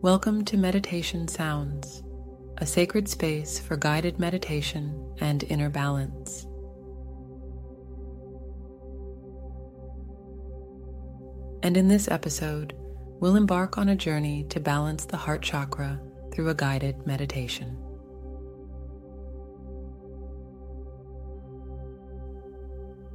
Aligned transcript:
Welcome 0.00 0.44
to 0.44 0.56
Meditation 0.56 1.26
Sounds, 1.26 2.04
a 2.58 2.64
sacred 2.64 3.08
space 3.08 3.58
for 3.58 3.76
guided 3.76 4.20
meditation 4.20 5.12
and 5.20 5.42
inner 5.48 5.68
balance. 5.68 6.46
And 11.64 11.76
in 11.76 11.88
this 11.88 12.06
episode, 12.08 12.74
we'll 13.18 13.34
embark 13.34 13.76
on 13.76 13.88
a 13.88 13.96
journey 13.96 14.46
to 14.50 14.60
balance 14.60 15.04
the 15.04 15.16
heart 15.16 15.42
chakra 15.42 16.00
through 16.32 16.50
a 16.50 16.54
guided 16.54 17.04
meditation. 17.04 17.76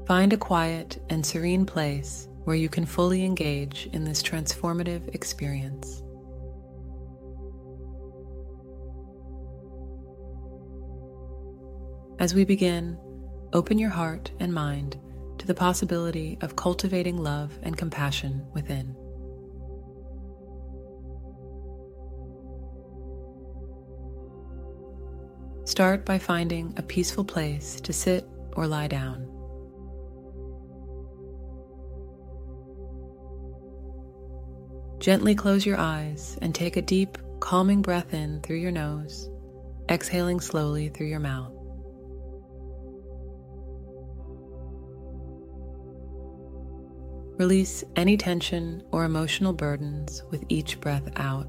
Find 0.05 0.33
a 0.33 0.37
quiet 0.37 1.01
and 1.09 1.25
serene 1.25 1.65
place 1.65 2.27
where 2.43 2.57
you 2.57 2.67
can 2.67 2.85
fully 2.85 3.23
engage 3.23 3.87
in 3.93 4.03
this 4.03 4.21
transformative 4.21 5.15
experience. 5.15 6.03
As 12.23 12.33
we 12.33 12.45
begin, 12.45 12.97
open 13.51 13.77
your 13.77 13.89
heart 13.89 14.31
and 14.39 14.53
mind 14.53 14.97
to 15.39 15.45
the 15.45 15.53
possibility 15.53 16.37
of 16.39 16.55
cultivating 16.55 17.17
love 17.17 17.59
and 17.63 17.77
compassion 17.77 18.45
within. 18.53 18.95
Start 25.65 26.05
by 26.05 26.17
finding 26.17 26.73
a 26.77 26.81
peaceful 26.81 27.25
place 27.25 27.81
to 27.81 27.91
sit 27.91 28.25
or 28.53 28.67
lie 28.67 28.87
down. 28.87 29.27
Gently 34.99 35.35
close 35.35 35.65
your 35.65 35.77
eyes 35.77 36.37
and 36.41 36.55
take 36.55 36.77
a 36.77 36.81
deep, 36.81 37.17
calming 37.41 37.81
breath 37.81 38.13
in 38.13 38.39
through 38.39 38.59
your 38.59 38.71
nose, 38.71 39.29
exhaling 39.89 40.39
slowly 40.39 40.87
through 40.87 41.07
your 41.07 41.19
mouth. 41.19 41.62
Release 47.37 47.83
any 47.95 48.15
tension 48.15 48.83
or 48.91 49.05
emotional 49.05 49.53
burdens 49.53 50.23
with 50.29 50.43
each 50.49 50.79
breath 50.79 51.09
out. 51.15 51.47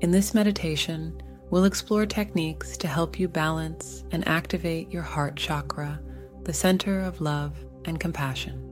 In 0.00 0.12
this 0.12 0.32
meditation, 0.32 1.20
we'll 1.50 1.64
explore 1.64 2.06
techniques 2.06 2.76
to 2.78 2.86
help 2.86 3.18
you 3.18 3.28
balance 3.28 4.04
and 4.12 4.26
activate 4.28 4.92
your 4.92 5.02
heart 5.02 5.36
chakra, 5.36 6.00
the 6.44 6.52
center 6.54 7.00
of 7.00 7.20
love 7.20 7.56
and 7.84 7.98
compassion. 7.98 8.66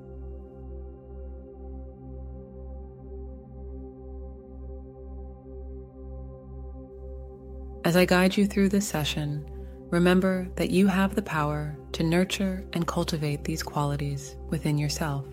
As 7.84 7.96
I 7.96 8.04
guide 8.04 8.36
you 8.36 8.46
through 8.46 8.68
this 8.68 8.86
session, 8.86 9.44
Remember 9.90 10.48
that 10.56 10.70
you 10.70 10.86
have 10.86 11.14
the 11.14 11.22
power 11.22 11.74
to 11.92 12.02
nurture 12.02 12.62
and 12.74 12.86
cultivate 12.86 13.44
these 13.44 13.62
qualities 13.62 14.36
within 14.50 14.76
yourself. 14.76 15.24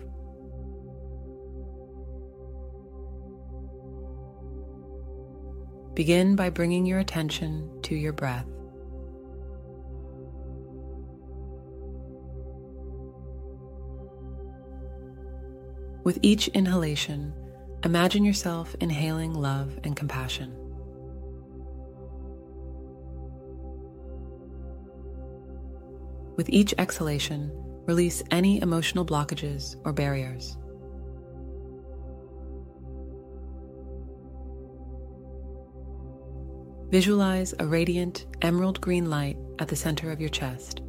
Begin 5.92 6.36
by 6.36 6.48
bringing 6.48 6.86
your 6.86 7.00
attention 7.00 7.70
to 7.82 7.94
your 7.94 8.14
breath. 8.14 8.46
With 16.02 16.18
each 16.22 16.48
inhalation, 16.48 17.34
imagine 17.84 18.24
yourself 18.24 18.74
inhaling 18.80 19.34
love 19.34 19.78
and 19.84 19.94
compassion. 19.94 20.65
With 26.36 26.50
each 26.50 26.74
exhalation, 26.76 27.50
release 27.86 28.22
any 28.30 28.60
emotional 28.60 29.06
blockages 29.06 29.76
or 29.84 29.92
barriers. 29.92 30.56
Visualize 36.90 37.54
a 37.58 37.66
radiant 37.66 38.26
emerald 38.42 38.80
green 38.80 39.10
light 39.10 39.38
at 39.58 39.68
the 39.68 39.76
center 39.76 40.12
of 40.12 40.20
your 40.20 40.30
chest. 40.30 40.82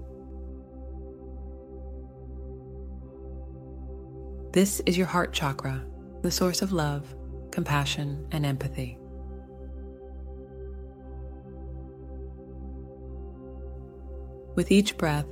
This 4.51 4.81
is 4.85 4.97
your 4.97 5.07
heart 5.07 5.33
chakra, 5.33 5.85
the 6.23 6.31
source 6.31 6.61
of 6.61 6.71
love, 6.71 7.15
compassion, 7.51 8.27
and 8.31 8.45
empathy. 8.45 8.99
With 14.57 14.71
each 14.71 14.97
breath, 14.97 15.27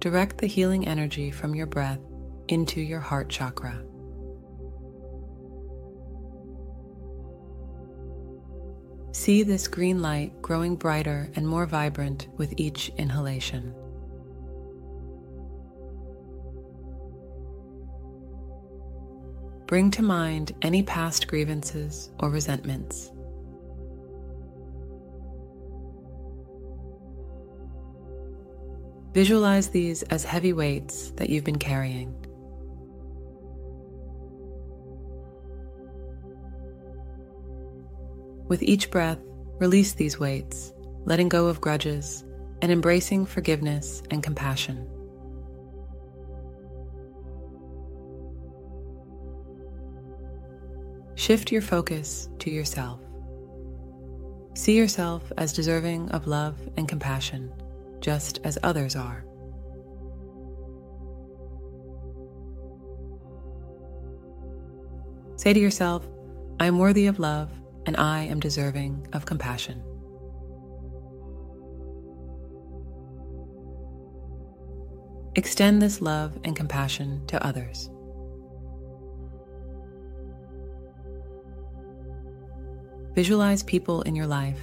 direct 0.00 0.38
the 0.38 0.48
healing 0.48 0.88
energy 0.88 1.30
from 1.30 1.54
your 1.54 1.68
breath 1.68 2.00
into 2.48 2.80
your 2.80 2.98
heart 2.98 3.28
chakra. 3.28 3.84
See 9.12 9.44
this 9.44 9.68
green 9.68 10.02
light 10.02 10.42
growing 10.42 10.74
brighter 10.74 11.30
and 11.36 11.46
more 11.46 11.66
vibrant 11.66 12.26
with 12.36 12.52
each 12.56 12.90
inhalation. 12.98 13.72
Bring 19.68 19.92
to 19.92 20.02
mind 20.02 20.52
any 20.62 20.82
past 20.82 21.28
grievances 21.28 22.10
or 22.18 22.28
resentments. 22.28 23.12
Visualize 29.14 29.68
these 29.68 30.02
as 30.02 30.24
heavy 30.24 30.52
weights 30.52 31.12
that 31.12 31.30
you've 31.30 31.44
been 31.44 31.60
carrying. 31.60 32.12
With 38.48 38.60
each 38.64 38.90
breath, 38.90 39.20
release 39.60 39.92
these 39.92 40.18
weights, 40.18 40.74
letting 41.04 41.28
go 41.28 41.46
of 41.46 41.60
grudges 41.60 42.24
and 42.60 42.72
embracing 42.72 43.24
forgiveness 43.24 44.02
and 44.10 44.20
compassion. 44.20 44.88
Shift 51.14 51.52
your 51.52 51.62
focus 51.62 52.28
to 52.40 52.50
yourself. 52.50 53.00
See 54.54 54.76
yourself 54.76 55.30
as 55.38 55.52
deserving 55.52 56.10
of 56.10 56.26
love 56.26 56.58
and 56.76 56.88
compassion 56.88 57.52
just 58.04 58.38
as 58.44 58.58
others 58.62 58.96
are. 58.96 59.24
Say 65.36 65.54
to 65.54 65.58
yourself, 65.58 66.06
I 66.60 66.66
am 66.66 66.78
worthy 66.78 67.06
of 67.06 67.18
love 67.18 67.50
and 67.86 67.96
I 67.96 68.24
am 68.24 68.40
deserving 68.40 69.08
of 69.14 69.24
compassion. 69.24 69.82
Extend 75.34 75.80
this 75.80 76.02
love 76.02 76.38
and 76.44 76.54
compassion 76.54 77.26
to 77.28 77.42
others. 77.42 77.88
Visualize 83.14 83.62
people 83.62 84.02
in 84.02 84.14
your 84.14 84.26
life, 84.26 84.60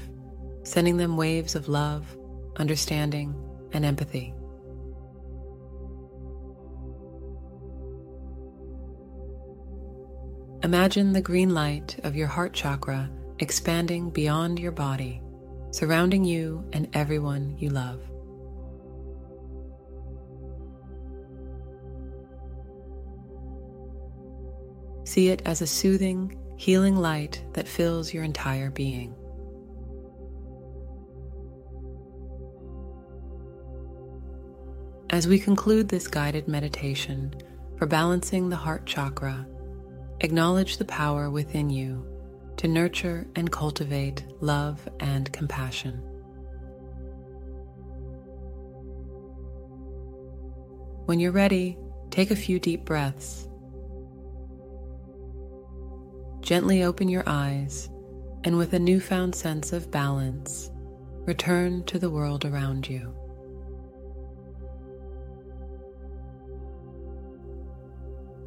sending 0.61 0.97
them 0.97 1.17
waves 1.17 1.55
of 1.55 1.67
love 1.67 2.15
understanding, 2.57 3.35
and 3.73 3.85
empathy. 3.85 4.33
Imagine 10.63 11.13
the 11.13 11.21
green 11.21 11.53
light 11.53 11.99
of 12.03 12.15
your 12.15 12.27
heart 12.27 12.53
chakra 12.53 13.09
expanding 13.39 14.11
beyond 14.11 14.59
your 14.59 14.71
body, 14.71 15.21
surrounding 15.71 16.23
you 16.23 16.63
and 16.73 16.87
everyone 16.93 17.55
you 17.57 17.69
love. 17.69 17.99
See 25.03 25.29
it 25.29 25.41
as 25.45 25.61
a 25.61 25.67
soothing, 25.67 26.37
healing 26.57 26.95
light 26.95 27.43
that 27.53 27.67
fills 27.67 28.13
your 28.13 28.23
entire 28.23 28.69
being. 28.69 29.15
As 35.11 35.27
we 35.27 35.39
conclude 35.39 35.89
this 35.89 36.07
guided 36.07 36.47
meditation 36.47 37.35
for 37.77 37.85
balancing 37.85 38.47
the 38.47 38.55
heart 38.55 38.85
chakra, 38.85 39.45
acknowledge 40.21 40.77
the 40.77 40.85
power 40.85 41.29
within 41.29 41.69
you 41.69 42.07
to 42.55 42.69
nurture 42.69 43.27
and 43.35 43.51
cultivate 43.51 44.23
love 44.39 44.87
and 45.01 45.29
compassion. 45.33 45.95
When 51.07 51.19
you're 51.19 51.33
ready, 51.33 51.77
take 52.09 52.31
a 52.31 52.35
few 52.37 52.57
deep 52.57 52.85
breaths. 52.85 53.49
Gently 56.39 56.83
open 56.83 57.09
your 57.09 57.23
eyes 57.27 57.89
and, 58.45 58.57
with 58.57 58.71
a 58.71 58.79
newfound 58.79 59.35
sense 59.35 59.73
of 59.73 59.91
balance, 59.91 60.71
return 61.25 61.83
to 61.87 61.99
the 61.99 62.09
world 62.09 62.45
around 62.45 62.87
you. 62.87 63.13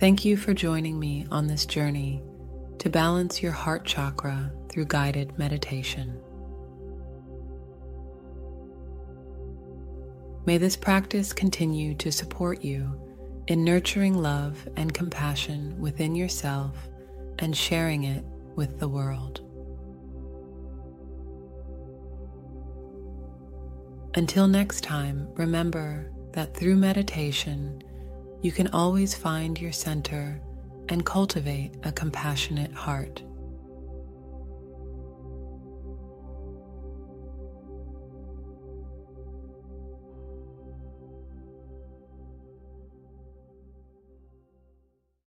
Thank 0.05 0.27
you 0.27 0.37
for 0.37 0.53
joining 0.53 1.01
me 1.01 1.27
on 1.31 1.47
this 1.47 1.65
journey 1.65 2.23
to 2.79 2.91
balance 2.91 3.43
your 3.43 3.53
heart 3.53 3.87
chakra 3.87 4.53
through 4.69 4.85
guided 4.85 5.39
meditation. 5.39 6.21
May 10.45 10.59
this 10.59 10.77
practice 10.77 11.33
continue 11.33 11.95
to 11.95 12.13
support 12.13 12.63
you 12.63 13.01
in 13.47 13.65
nurturing 13.65 14.19
love 14.19 14.69
and 14.77 14.93
compassion 14.93 15.75
within 15.81 16.15
yourself 16.15 16.77
and 17.39 17.57
sharing 17.57 18.05
it 18.05 18.27
with 18.57 18.79
the 18.79 18.89
world. 18.91 19.41
Until 24.17 24.49
next 24.49 24.83
time, 24.83 25.29
remember 25.33 26.13
that 26.33 26.55
through 26.55 26.77
meditation, 26.77 27.83
you 28.45 28.53
can 28.53 28.69
always 28.75 29.15
find 29.15 29.59
your 29.59 29.73
center 29.73 30.39
and 30.91 31.07
cultivate 31.07 31.71
a 31.85 31.91
compassionate 31.91 32.75
heart. 32.75 33.23